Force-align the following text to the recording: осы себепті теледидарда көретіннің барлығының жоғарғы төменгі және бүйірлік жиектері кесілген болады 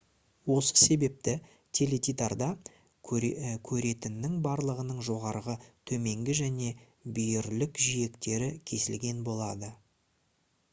осы 0.53 0.77
себепті 0.83 1.33
теледидарда 1.79 2.47
көретіннің 3.11 4.39
барлығының 4.49 5.03
жоғарғы 5.09 5.57
төменгі 5.93 6.39
және 6.41 6.73
бүйірлік 7.19 7.81
жиектері 7.91 8.53
кесілген 8.73 9.25
болады 9.31 9.75